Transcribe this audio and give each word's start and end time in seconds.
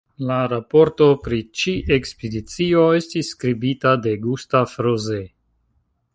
La 0.27 0.35
raporto 0.51 1.09
pri 1.27 1.39
ĉi-ekspedicio 1.61 2.81
estis 3.03 3.31
skribita 3.35 3.93
de 4.09 4.17
Gustav 4.27 4.77
Rose. 4.89 5.23